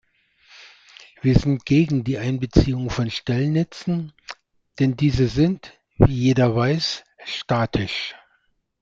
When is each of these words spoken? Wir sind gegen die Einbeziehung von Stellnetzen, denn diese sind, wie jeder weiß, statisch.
Wir 1.21 1.37
sind 1.37 1.63
gegen 1.67 2.03
die 2.03 2.17
Einbeziehung 2.17 2.89
von 2.89 3.11
Stellnetzen, 3.11 4.13
denn 4.79 4.97
diese 4.97 5.27
sind, 5.27 5.77
wie 5.99 6.11
jeder 6.13 6.55
weiß, 6.55 7.03
statisch. 7.23 8.15